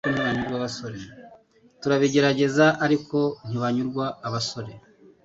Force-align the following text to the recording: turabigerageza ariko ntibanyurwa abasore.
turabigerageza 1.81 2.65
ariko 2.85 3.17
ntibanyurwa 3.47 4.05
abasore. 4.27 4.71